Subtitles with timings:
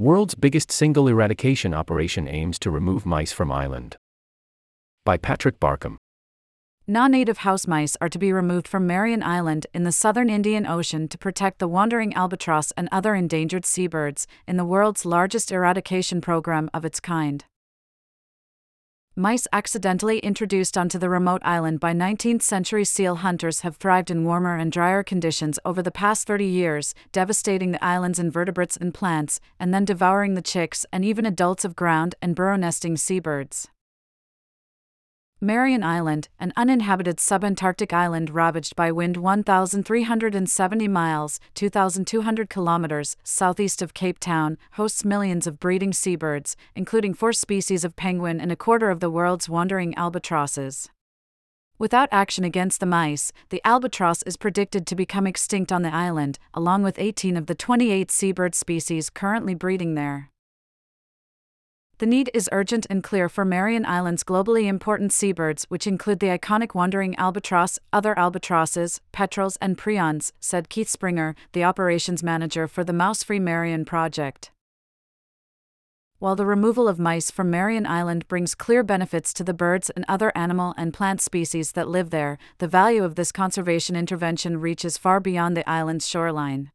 [0.00, 3.98] World's biggest single eradication operation aims to remove mice from island.
[5.04, 5.98] By Patrick Barkham.
[6.86, 10.64] Non native house mice are to be removed from Marion Island in the southern Indian
[10.66, 16.22] Ocean to protect the wandering albatross and other endangered seabirds in the world's largest eradication
[16.22, 17.44] program of its kind.
[19.20, 24.24] Mice accidentally introduced onto the remote island by 19th century seal hunters have thrived in
[24.24, 29.38] warmer and drier conditions over the past 30 years, devastating the island's invertebrates and plants,
[29.58, 33.68] and then devouring the chicks and even adults of ground and burrow nesting seabirds.
[35.42, 43.94] Marion Island, an uninhabited subantarctic island ravaged by wind 1,370 miles 2,200 kilometers southeast of
[43.94, 48.90] Cape Town, hosts millions of breeding seabirds, including four species of penguin and a quarter
[48.90, 50.90] of the world's wandering albatrosses.
[51.78, 56.38] Without action against the mice, the albatross is predicted to become extinct on the island,
[56.52, 60.29] along with 18 of the 28 seabird species currently breeding there.
[62.00, 66.28] The need is urgent and clear for Marion Island's globally important seabirds, which include the
[66.28, 72.84] iconic wandering albatross, other albatrosses, petrels, and prions, said Keith Springer, the operations manager for
[72.84, 74.50] the Mouse Free Marion project.
[76.20, 80.06] While the removal of mice from Marion Island brings clear benefits to the birds and
[80.08, 84.96] other animal and plant species that live there, the value of this conservation intervention reaches
[84.96, 86.70] far beyond the island's shoreline.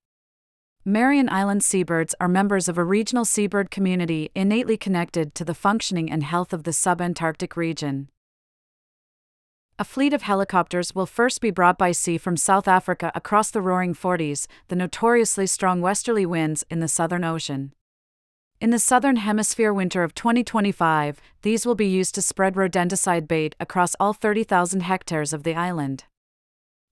[0.87, 6.11] Marion Island seabirds are members of a regional seabird community innately connected to the functioning
[6.11, 8.07] and health of the subantarctic region.
[9.79, 13.63] A fleet of helicopters will first be brought by sea from South Africa across the
[13.63, 17.73] Roaring Forties, the notoriously strong westerly winds in the Southern Ocean.
[18.61, 23.55] In the Southern Hemisphere winter of 2025, these will be used to spread rodenticide bait
[23.59, 26.03] across all 30,000 hectares of the island.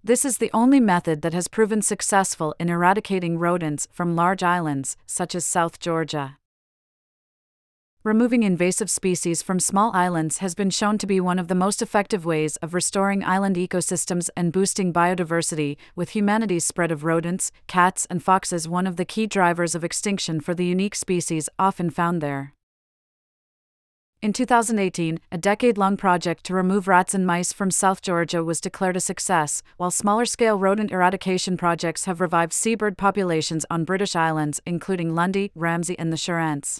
[0.05, 4.97] This is the only method that has proven successful in eradicating rodents from large islands,
[5.05, 6.37] such as South Georgia.
[8.03, 11.81] Removing invasive species from small islands has been shown to be one of the most
[11.81, 18.05] effective ways of restoring island ecosystems and boosting biodiversity, with humanity's spread of rodents, cats,
[18.09, 22.19] and foxes one of the key drivers of extinction for the unique species often found
[22.19, 22.52] there.
[24.23, 28.61] In 2018, a decade long project to remove rats and mice from South Georgia was
[28.61, 34.15] declared a success, while smaller scale rodent eradication projects have revived seabird populations on British
[34.15, 36.79] islands, including Lundy, Ramsey, and the Shiants.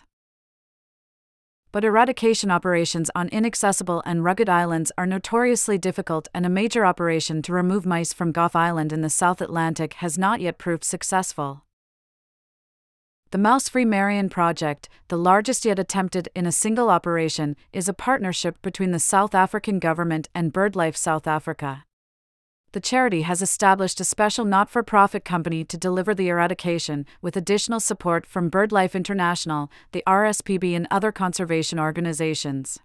[1.74, 7.42] But eradication operations on inaccessible and rugged islands are notoriously difficult, and a major operation
[7.42, 11.66] to remove mice from Gough Island in the South Atlantic has not yet proved successful.
[13.34, 17.92] The Mouse Free Marion project, the largest yet attempted in a single operation, is a
[17.92, 21.84] partnership between the South African government and BirdLife South Africa.
[22.74, 27.36] The charity has established a special not for profit company to deliver the eradication, with
[27.36, 32.82] additional support from BirdLife International, the RSPB, and other conservation organizations.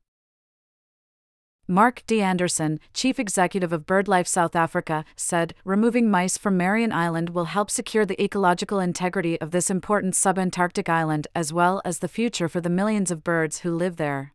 [1.70, 2.22] Mark D.
[2.22, 7.70] Anderson, chief executive of BirdLife South Africa, said removing mice from Marion Island will help
[7.70, 12.62] secure the ecological integrity of this important subantarctic island as well as the future for
[12.62, 14.32] the millions of birds who live there.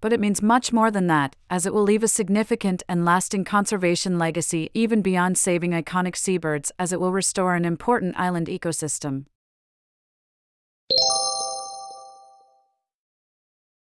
[0.00, 3.44] But it means much more than that, as it will leave a significant and lasting
[3.44, 9.26] conservation legacy even beyond saving iconic seabirds, as it will restore an important island ecosystem.